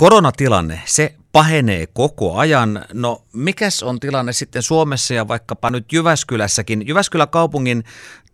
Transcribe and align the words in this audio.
Koronatilanne, 0.00 0.80
se 0.84 1.14
pahenee 1.32 1.84
koko 1.92 2.36
ajan. 2.36 2.80
No 2.92 3.18
mikäs 3.34 3.82
on 3.82 4.00
tilanne 4.00 4.32
sitten 4.32 4.62
Suomessa 4.62 5.14
ja 5.14 5.28
vaikkapa 5.28 5.70
nyt 5.70 5.92
Jyväskylässäkin? 5.92 6.86
Jyväskylä 6.86 7.26
kaupungin 7.26 7.82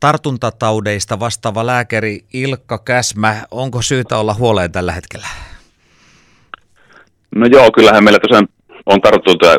tartuntataudeista 0.01 1.21
vastaava 1.21 1.67
lääkäri 1.67 2.21
Ilkka 2.33 2.79
Käsmä, 2.79 3.35
onko 3.51 3.83
syytä 3.83 4.17
olla 4.17 4.35
huoleen 4.35 4.73
tällä 4.73 4.93
hetkellä? 4.93 5.27
No 7.35 7.47
joo, 7.47 7.71
kyllähän 7.73 8.05
meillä 8.05 8.19
tosiaan 8.19 8.49
on 8.87 9.01
tartuntoja 9.01 9.57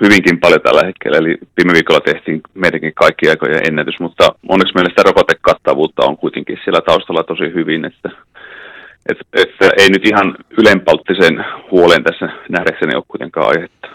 hyvinkin 0.00 0.40
paljon 0.40 0.60
tällä 0.60 0.82
hetkellä, 0.86 1.18
eli 1.18 1.38
viime 1.56 1.72
viikolla 1.72 2.00
tehtiin 2.00 2.40
meidänkin 2.54 2.92
kaikki 2.94 3.30
aikojen 3.30 3.66
ennätys, 3.68 4.00
mutta 4.00 4.34
onneksi 4.48 4.74
meillä 4.74 4.90
sitä 4.90 5.02
rokotekattavuutta 5.02 6.02
on 6.04 6.16
kuitenkin 6.16 6.58
siellä 6.64 6.80
taustalla 6.80 7.24
tosi 7.24 7.54
hyvin, 7.54 7.84
että 7.84 8.10
että, 9.08 9.24
että 9.34 9.70
ei 9.76 9.88
nyt 9.90 10.06
ihan 10.06 10.36
ylenpalttisen 10.58 11.44
huolen 11.70 12.04
tässä 12.04 12.28
nähdäkseni 12.48 12.94
ole 12.94 13.04
kuitenkaan 13.08 13.48
aihetta. 13.48 13.88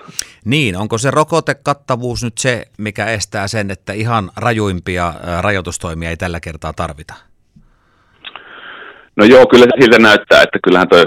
Niin, 0.46 0.78
onko 0.78 0.98
se 0.98 1.12
rokotekattavuus 1.12 2.24
nyt 2.24 2.38
se, 2.38 2.66
mikä 2.78 3.06
estää 3.06 3.48
sen, 3.48 3.72
että 3.72 3.94
ihan 3.94 4.30
rajuimpia 4.38 5.14
rajoitustoimia 5.42 6.10
ei 6.10 6.18
tällä 6.18 6.40
kertaa 6.40 6.74
tarvita? 6.74 7.14
No 9.16 9.26
joo, 9.26 9.46
kyllä 9.48 9.66
siltä 9.80 10.00
näyttää, 10.00 10.42
että 10.42 10.60
kyllähän 10.64 10.90
tuo 10.90 11.06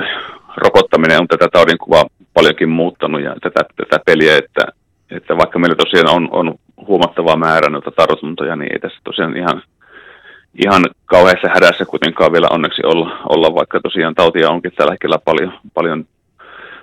rokottaminen 0.56 1.20
on 1.20 1.28
tätä 1.28 1.48
taudinkuvaa 1.53 2.05
paljonkin 2.34 2.69
muuttanut 2.69 3.20
ja 3.20 3.34
tätä, 3.42 3.61
tätä 3.77 4.03
peliä, 4.06 4.37
että, 4.37 4.62
että 5.11 5.37
vaikka 5.37 5.59
meillä 5.59 5.77
tosiaan 5.77 6.09
on, 6.09 6.28
on 6.33 6.55
huomattava 6.87 7.37
määrä 7.37 7.70
noita 7.70 7.91
tartuntoja, 7.91 8.56
niin 8.56 8.73
ei 8.73 8.78
tässä 8.78 8.98
tosiaan 9.05 9.37
ihan 9.37 9.62
ihan 10.55 10.83
kauheassa 11.05 11.48
hädässä 11.55 11.84
kuitenkaan 11.84 12.33
vielä 12.33 12.48
onneksi 12.51 12.83
olla, 12.84 13.19
olla 13.29 13.55
vaikka 13.55 13.80
tosiaan 13.80 14.15
tautia 14.15 14.51
onkin 14.51 14.73
tällä 14.77 14.93
hetkellä 14.93 15.19
paljon, 15.25 15.52
paljon, 15.75 16.06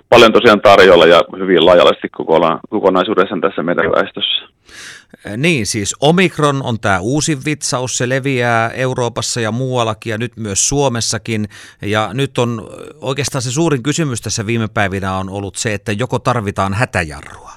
paljon 0.08 0.32
tosiaan 0.32 0.60
tarjolla 0.60 1.06
ja 1.06 1.22
hyvin 1.38 1.66
laajallisesti 1.66 2.08
kokonaisuudessaan 2.70 3.40
tässä 3.40 3.62
meidän 3.62 3.92
väestössä. 3.92 4.56
Niin, 5.36 5.66
siis 5.66 5.96
Omikron 6.00 6.62
on 6.62 6.80
tämä 6.80 7.00
uusi 7.00 7.38
vitsaus, 7.44 7.98
se 7.98 8.08
leviää 8.08 8.70
Euroopassa 8.70 9.40
ja 9.40 9.52
muuallakin 9.52 10.10
ja 10.10 10.18
nyt 10.18 10.36
myös 10.36 10.68
Suomessakin. 10.68 11.48
Ja 11.82 12.10
nyt 12.12 12.38
on 12.38 12.68
oikeastaan 13.00 13.42
se 13.42 13.52
suurin 13.52 13.82
kysymys 13.82 14.20
tässä 14.20 14.46
viime 14.46 14.68
päivinä 14.74 15.16
on 15.16 15.30
ollut 15.30 15.56
se, 15.56 15.74
että 15.74 15.92
joko 15.92 16.18
tarvitaan 16.18 16.74
hätäjarrua. 16.74 17.50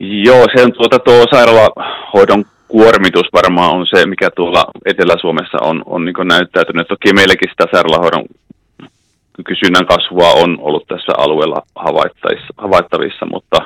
Joo, 0.00 0.46
se 0.56 0.62
on 0.62 0.72
tuota 0.72 0.98
tuo 0.98 1.24
sairaalahoidon 1.30 2.44
kuormitus 2.72 3.28
varmaan 3.32 3.70
on 3.76 3.86
se, 3.86 4.06
mikä 4.06 4.30
tuolla 4.30 4.64
Etelä-Suomessa 4.86 5.58
on, 5.60 5.82
on 5.86 6.04
niin 6.04 6.28
näyttäytynyt. 6.34 6.88
Toki 6.88 7.12
meilläkin 7.12 7.50
sitä 7.50 7.64
sairaalahoidon 7.72 8.24
kysynnän 9.44 9.86
kasvua 9.86 10.30
on 10.42 10.58
ollut 10.60 10.86
tässä 10.88 11.12
alueella 11.18 11.62
havaittavissa, 12.56 13.26
mutta 13.32 13.58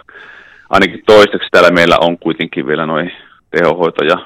ainakin 0.70 1.02
toistaiseksi 1.06 1.48
täällä 1.50 1.70
meillä 1.70 1.96
on 2.00 2.18
kuitenkin 2.18 2.66
vielä 2.66 2.86
noin 2.86 3.12
tehohoito- 3.50 4.04
ja 4.04 4.18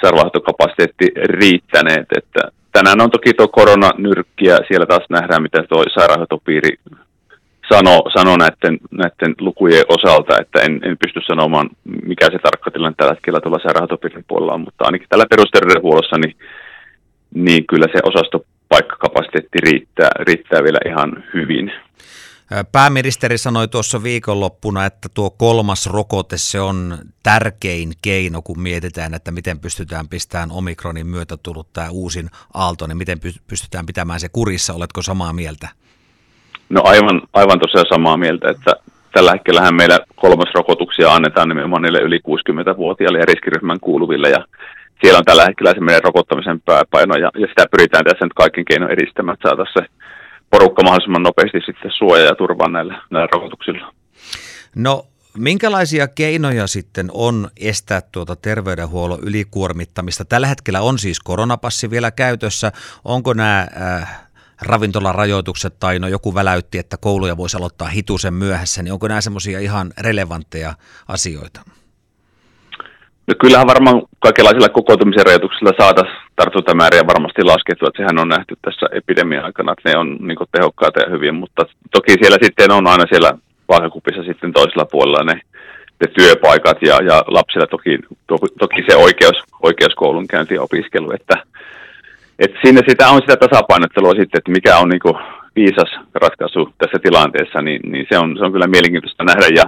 sairaalahoitokapasiteetti 0.00 1.06
riittäneet. 1.16 2.08
Että 2.16 2.40
tänään 2.72 3.00
on 3.00 3.10
toki 3.10 3.32
tuo 3.32 3.48
koronanyrkki 3.48 4.44
ja 4.46 4.58
siellä 4.68 4.86
taas 4.86 5.06
nähdään, 5.10 5.42
miten 5.42 5.64
tuo 5.68 5.84
sairaanhoitopiiri 5.94 6.78
sano, 7.72 8.02
sano 8.16 8.36
näiden, 8.36 8.78
näiden 8.90 9.34
lukujen 9.40 9.84
osalta, 9.88 10.40
että 10.40 10.58
en, 10.62 10.80
en 10.84 10.96
pysty 10.98 11.20
sanomaan, 11.26 11.70
mikä 12.06 12.26
se 12.30 12.38
tarkka 12.38 12.70
tilanne 12.70 12.94
tällä 12.96 13.14
hetkellä 13.14 13.40
tuolla 13.40 13.58
sairaanhoitopiirin 13.62 14.24
puolella 14.28 14.54
on, 14.54 14.60
mutta 14.60 14.84
ainakin 14.84 15.08
tällä 15.08 15.26
perusterveydenhuollossa, 15.30 16.16
niin, 16.18 16.36
niin 17.34 17.66
kyllä 17.66 17.86
se 17.92 18.00
osastopaikkakapasiteetti 18.02 19.58
riittää, 19.62 20.10
riittää 20.20 20.62
vielä 20.62 20.78
ihan 20.86 21.24
hyvin. 21.34 21.72
Pääministeri 22.72 23.38
sanoi 23.38 23.68
tuossa 23.68 24.02
viikonloppuna, 24.02 24.86
että 24.86 25.08
tuo 25.14 25.30
kolmas 25.30 25.86
rokote 25.86 26.38
se 26.38 26.60
on 26.60 26.98
tärkein 27.22 27.92
keino, 28.02 28.42
kun 28.42 28.60
mietitään, 28.60 29.14
että 29.14 29.30
miten 29.30 29.60
pystytään 29.60 30.08
pistämään 30.08 30.52
omikronin 30.52 31.06
myötä 31.06 31.36
tullut 31.36 31.72
tämä 31.72 31.90
uusin 31.90 32.30
aalto, 32.54 32.86
niin 32.86 32.98
miten 32.98 33.20
pystytään 33.46 33.86
pitämään 33.86 34.20
se 34.20 34.28
kurissa. 34.28 34.72
Oletko 34.72 35.02
samaa 35.02 35.32
mieltä? 35.32 35.68
No 36.68 36.80
aivan, 36.84 37.22
aivan 37.32 37.58
tosiaan 37.58 37.86
samaa 37.88 38.16
mieltä, 38.16 38.50
että 38.50 38.72
tällä 39.12 39.32
hetkellähän 39.32 39.74
meillä 39.74 39.98
rokotuksia 40.54 41.14
annetaan 41.14 41.48
nimenomaan 41.48 41.82
niille 41.82 42.00
yli 42.00 42.18
60-vuotiaille 42.18 43.18
ja 43.18 43.26
riskiryhmän 43.26 43.80
kuuluville 43.80 44.28
ja 44.30 44.44
siellä 45.00 45.18
on 45.18 45.24
tällä 45.24 45.44
hetkellä 45.44 45.72
se 45.74 45.80
meidän 45.80 46.02
rokottamisen 46.02 46.60
pääpaino 46.60 47.16
ja, 47.16 47.30
ja 47.38 47.46
sitä 47.46 47.66
pyritään 47.70 48.04
tässä 48.04 48.24
nyt 48.24 48.32
kaiken 48.32 48.64
keinoin 48.64 48.92
edistämään, 48.92 49.34
että 49.34 49.48
saataisiin 49.48 49.84
se 49.84 49.88
porukka 50.50 50.82
mahdollisimman 50.82 51.22
nopeasti 51.22 51.60
sitten 51.66 51.92
suojaa 51.98 52.26
ja 52.26 52.34
turvaa 52.34 52.68
näillä, 52.68 53.02
näillä 53.10 53.28
rokotuksilla. 53.32 53.92
No 54.76 55.06
Minkälaisia 55.38 56.08
keinoja 56.08 56.66
sitten 56.66 57.10
on 57.12 57.48
estää 57.56 58.00
tuota 58.12 58.36
terveydenhuollon 58.36 59.20
ylikuormittamista? 59.22 60.24
Tällä 60.24 60.46
hetkellä 60.46 60.80
on 60.80 60.98
siis 60.98 61.20
koronapassi 61.20 61.90
vielä 61.90 62.10
käytössä. 62.10 62.72
Onko 63.04 63.32
nämä 63.32 63.66
äh, 63.80 64.23
ravintolarajoitukset 64.66 65.74
tai 65.80 65.98
no 65.98 66.08
joku 66.08 66.34
väläytti, 66.34 66.78
että 66.78 66.96
kouluja 66.96 67.36
voisi 67.36 67.56
aloittaa 67.56 67.88
hitusen 67.88 68.34
myöhässä, 68.34 68.82
niin 68.82 68.92
onko 68.92 69.08
nämä 69.08 69.20
semmoisia 69.20 69.58
ihan 69.58 69.92
relevantteja 70.00 70.74
asioita? 71.08 71.60
No 73.26 73.34
kyllähän 73.40 73.66
varmaan 73.66 74.02
kaikenlaisilla 74.18 74.68
kokoontumisen 74.68 75.26
rajoituksilla 75.26 75.72
saataisiin 75.80 76.16
tartuntamääriä 76.36 77.06
varmasti 77.06 77.42
laskettua, 77.42 77.88
että 77.88 78.02
sehän 78.02 78.18
on 78.18 78.28
nähty 78.28 78.54
tässä 78.62 78.86
epidemian 78.92 79.44
aikana, 79.44 79.72
että 79.72 79.90
ne 79.90 79.98
on 79.98 80.16
niin 80.20 80.52
tehokkaita 80.52 81.00
ja 81.00 81.10
hyviä, 81.10 81.32
mutta 81.32 81.62
toki 81.92 82.12
siellä 82.12 82.38
sitten 82.42 82.70
on 82.70 82.86
aina 82.86 83.04
siellä 83.08 83.32
vaakakupissa 83.68 84.22
sitten 84.22 84.52
toisella 84.52 84.84
puolella 84.84 85.24
ne, 85.24 85.40
ne 86.00 86.06
työpaikat 86.06 86.78
ja, 86.82 86.96
ja 87.10 87.24
lapsilla 87.26 87.66
toki, 87.66 87.98
to, 88.26 88.36
toki 88.58 88.84
se 88.88 88.96
oikeus, 88.96 89.36
oikeus 89.62 89.94
koulunkäynti 89.94 90.54
ja 90.54 90.62
opiskelu, 90.62 91.12
että 91.12 91.34
et 92.38 92.52
siinä 92.62 92.80
sitä 92.88 93.08
on 93.08 93.20
sitä 93.20 93.36
tasapainottelua 93.36 94.10
sitten, 94.10 94.38
että 94.38 94.52
mikä 94.52 94.78
on 94.78 94.88
niinku 94.88 95.18
viisas 95.56 95.90
ratkaisu 96.14 96.74
tässä 96.78 96.98
tilanteessa, 97.02 97.62
niin, 97.62 97.80
niin 97.92 98.06
se, 98.10 98.18
on, 98.18 98.36
se 98.38 98.44
on 98.44 98.52
kyllä 98.52 98.66
mielenkiintoista 98.66 99.24
nähdä. 99.24 99.46
Ja 99.54 99.64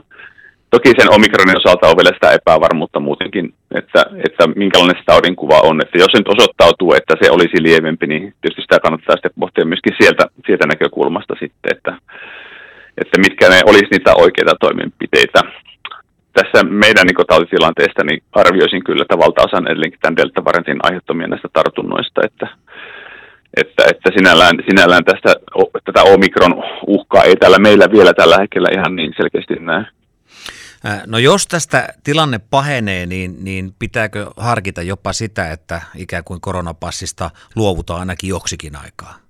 toki 0.71 0.91
sen 0.99 1.15
omikronin 1.15 1.61
osalta 1.63 1.89
on 1.89 1.97
vielä 1.99 2.15
sitä 2.15 2.31
epävarmuutta 2.39 3.01
muutenkin, 3.01 3.55
että, 3.75 4.01
että 4.27 4.47
minkälainen 4.57 5.03
taudin 5.07 5.37
kuva 5.37 5.61
on. 5.61 5.81
Että 5.83 5.99
jos 5.99 6.13
se 6.13 6.19
nyt 6.19 6.35
osoittautuu, 6.37 6.95
että 6.95 7.15
se 7.23 7.31
olisi 7.31 7.63
lievempi, 7.63 8.07
niin 8.07 8.35
tietysti 8.41 8.63
sitä 8.63 8.81
kannattaa 8.81 9.17
sitten 9.17 9.41
pohtia 9.41 9.65
myöskin 9.65 9.95
sieltä, 10.01 10.25
sieltä 10.47 10.67
näkökulmasta 10.67 11.35
sitten, 11.41 11.71
että, 11.77 11.93
että 13.01 13.17
mitkä 13.25 13.49
ne 13.49 13.61
olisi 13.67 13.91
niitä 13.91 14.13
oikeita 14.25 14.55
toimenpiteitä 14.61 15.41
tässä 16.57 16.75
meidän 16.75 17.07
niin 17.07 17.27
tautitilanteesta 17.27 18.05
niin 18.05 18.23
arvioisin 18.33 18.85
kyllä, 18.85 19.03
että 19.03 19.19
valtaosan 19.19 19.67
edelleenkin 19.67 20.01
tämän 20.01 20.17
delta-variantin 20.17 20.79
aiheuttamia 20.83 21.27
näistä 21.27 21.49
tartunnoista, 21.53 22.21
että, 22.25 22.47
että, 23.57 23.83
että 23.91 24.11
sinällään, 24.19 24.57
sinällään 24.69 25.05
tästä, 25.05 25.35
tätä 25.85 26.03
omikron 26.03 26.55
uhkaa 26.87 27.25
ei 27.25 27.37
täällä 27.37 27.59
meillä 27.59 27.87
vielä 27.93 28.13
tällä 28.15 28.37
hetkellä 28.41 28.69
ihan 28.73 28.97
niin 28.97 29.13
selkeästi 29.17 29.55
näy. 29.55 29.85
No 31.07 31.19
jos 31.19 31.47
tästä 31.47 31.89
tilanne 32.05 32.41
pahenee, 32.51 33.07
niin, 33.07 33.45
niin 33.45 33.75
pitääkö 33.79 34.27
harkita 34.37 34.83
jopa 34.83 35.13
sitä, 35.13 35.51
että 35.51 35.83
ikään 35.97 36.25
kuin 36.25 36.41
koronapassista 36.41 37.31
luovutaan 37.57 38.01
ainakin 38.01 38.31
joksikin 38.31 38.77
aikaa? 38.77 39.26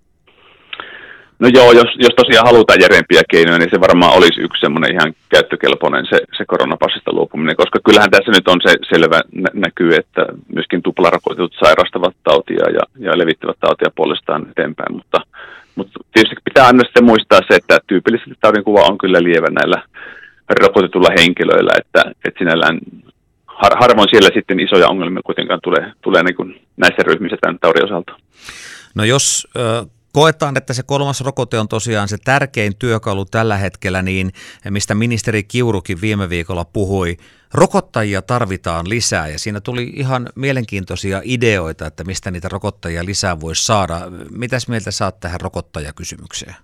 No 1.38 1.48
joo, 1.48 1.72
jos, 1.72 1.90
jos 2.04 2.14
tosiaan 2.16 2.46
halutaan 2.46 2.80
järjempiä 2.80 3.22
keinoja, 3.30 3.58
niin 3.58 3.70
se 3.70 3.80
varmaan 3.80 4.16
olisi 4.18 4.40
yksi 4.40 4.60
semmoinen 4.60 4.92
ihan 4.92 5.14
käyttökelpoinen 5.28 6.06
se, 6.06 6.18
se 6.38 6.44
koronapassista 6.46 7.12
luopuminen, 7.12 7.56
koska 7.56 7.78
kyllähän 7.84 8.10
tässä 8.10 8.30
nyt 8.32 8.48
on 8.48 8.60
se 8.66 8.72
selvä 8.92 9.20
nä- 9.32 9.54
näkyy, 9.54 9.94
että 9.94 10.26
myöskin 10.54 10.82
tuplarakoitut 10.82 11.52
sairastavat 11.60 12.14
tautia 12.24 12.70
ja, 12.78 12.84
ja 12.98 13.18
levittävät 13.18 13.56
tautia 13.60 13.90
puolestaan 13.96 14.46
eteenpäin, 14.50 14.92
mutta, 14.96 15.20
mutta 15.74 15.98
tietysti 16.12 16.36
pitää 16.44 16.66
aina 16.66 16.84
sitten 16.84 17.04
muistaa 17.04 17.40
se, 17.48 17.54
että 17.56 17.78
tyypillisesti 17.86 18.34
taudin 18.40 18.64
kuva 18.64 18.88
on 18.90 18.98
kyllä 18.98 19.22
lievä 19.22 19.50
näillä 19.50 19.82
rokotetulla 20.60 21.08
henkilöillä, 21.18 21.72
että, 21.78 22.02
että 22.24 22.38
sinällään 22.38 22.78
har, 23.46 23.72
harvoin 23.80 24.08
siellä 24.10 24.30
sitten 24.34 24.60
isoja 24.60 24.88
ongelmia 24.88 25.22
kuitenkaan 25.24 25.60
tulee, 25.62 25.92
tulee 26.02 26.22
niin 26.22 26.36
kuin 26.36 26.60
näissä 26.76 27.02
ryhmissä 27.02 27.36
tämän 27.40 27.58
taudin 27.58 27.84
osalta. 27.84 28.12
No 28.94 29.04
jos 29.04 29.48
Koetaan, 30.16 30.56
että 30.56 30.72
se 30.72 30.82
kolmas 30.86 31.20
rokote 31.20 31.58
on 31.58 31.68
tosiaan 31.68 32.08
se 32.08 32.16
tärkein 32.24 32.72
työkalu 32.78 33.24
tällä 33.24 33.56
hetkellä, 33.56 34.02
niin 34.02 34.30
mistä 34.70 34.94
ministeri 34.94 35.42
Kiurukin 35.42 36.00
viime 36.00 36.28
viikolla 36.28 36.64
puhui, 36.64 37.16
rokottajia 37.54 38.22
tarvitaan 38.22 38.88
lisää 38.88 39.28
ja 39.28 39.38
siinä 39.38 39.60
tuli 39.60 39.92
ihan 39.96 40.28
mielenkiintoisia 40.34 41.20
ideoita, 41.24 41.86
että 41.86 42.04
mistä 42.04 42.30
niitä 42.30 42.48
rokottajia 42.48 43.04
lisää 43.04 43.40
voisi 43.40 43.64
saada. 43.64 44.00
Mitäs 44.30 44.68
mieltä 44.68 44.90
saat 44.90 45.20
tähän 45.20 45.40
rokottajakysymykseen? 45.40 46.54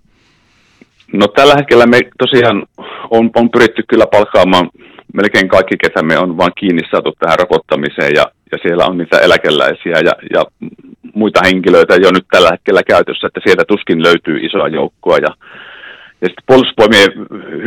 No 1.13 1.27
tällä 1.27 1.53
hetkellä 1.57 1.85
me 1.85 1.99
tosiaan 2.17 2.65
on, 3.09 3.29
on 3.35 3.49
pyritty 3.49 3.83
kyllä 3.89 4.05
palkkaamaan 4.11 4.69
melkein 5.13 5.49
kaikki, 5.49 5.75
ketä 5.77 6.03
me 6.03 6.17
on 6.17 6.37
vain 6.37 6.51
kiinni 6.59 6.81
saatu 6.91 7.13
tähän 7.19 7.39
rokottamiseen 7.39 8.11
ja, 8.15 8.25
ja 8.53 8.57
siellä 8.61 8.85
on 8.85 8.97
niitä 8.97 9.17
eläkeläisiä 9.17 9.97
ja, 10.07 10.13
ja 10.35 10.41
muita 11.13 11.39
henkilöitä 11.45 11.95
jo 11.95 12.09
nyt 12.11 12.27
tällä 12.31 12.49
hetkellä 12.51 12.81
käytössä, 12.93 13.27
että 13.27 13.41
sieltä 13.43 13.63
tuskin 13.67 14.03
löytyy 14.03 14.37
isoa 14.47 14.67
joukkoa 14.67 15.17
ja 15.17 15.31
ja 16.23 16.29
sitten 16.29 16.47
puolustusvoimien 16.47 17.11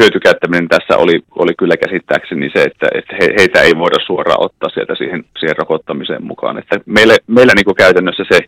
hyötykäyttäminen 0.00 0.68
tässä 0.68 0.96
oli, 0.96 1.20
oli 1.30 1.54
kyllä 1.58 1.76
käsittääkseni 1.76 2.50
se, 2.54 2.62
että, 2.62 2.88
että 2.94 3.16
he, 3.20 3.34
heitä 3.38 3.60
ei 3.60 3.72
voida 3.78 3.98
suoraan 4.06 4.44
ottaa 4.44 4.70
sieltä 4.74 4.94
siihen, 4.94 5.24
siihen 5.38 5.56
rokottamiseen 5.56 6.24
mukaan. 6.24 6.58
Että 6.58 6.80
meille, 6.86 7.16
meillä 7.26 7.52
niin 7.56 7.76
käytännössä 7.76 8.24
se 8.32 8.38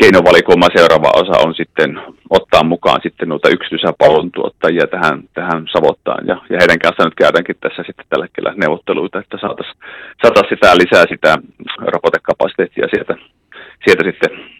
keinovalikoima 0.00 0.74
seuraava 0.76 1.10
osa 1.22 1.34
on 1.46 1.54
sitten 1.54 1.90
ottaa 2.30 2.64
mukaan 2.64 3.00
sitten 3.02 3.28
noita 3.28 3.48
yksityisiä 3.48 3.92
palveluntuottajia 3.98 4.86
tähän, 4.86 5.22
tähän 5.34 5.60
Savottaan. 5.72 6.26
Ja, 6.26 6.36
ja 6.50 6.56
heidän 6.60 6.78
kanssaan 6.78 7.06
nyt 7.06 7.22
käydäänkin 7.22 7.56
tässä 7.60 7.82
sitten 7.86 8.06
tällä 8.08 8.24
hetkellä 8.24 8.52
neuvotteluita, 8.56 9.18
että 9.18 9.36
saataisiin 9.40 9.78
saatais 10.22 10.48
sitä 10.48 10.76
lisää 10.82 11.04
sitä 11.08 11.32
rokotekapasiteettia 11.94 12.88
sieltä, 12.92 13.14
sieltä 13.84 14.04
sitten 14.10 14.57